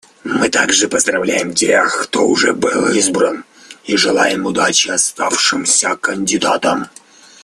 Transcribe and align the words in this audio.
Мы 0.23 0.49
также 0.49 0.87
поздравляем 0.87 1.53
тех, 1.53 2.05
кто 2.05 2.25
уже 2.27 2.53
был 2.55 2.87
избран, 2.87 3.43
и 3.83 3.95
желаем 3.97 4.47
удачи 4.47 4.89
оставшимся 4.89 5.95
кандидатам. 5.95 6.87